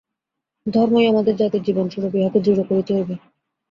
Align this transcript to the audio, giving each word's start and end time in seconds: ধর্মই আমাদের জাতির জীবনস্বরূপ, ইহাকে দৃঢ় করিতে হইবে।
ধর্মই 0.65 1.05
আমাদের 1.07 1.33
জাতির 1.35 1.65
জীবনস্বরূপ, 1.67 2.13
ইহাকে 2.15 2.39
দৃঢ় 2.41 2.61
করিতে 2.63 2.91
হইবে। 2.95 3.15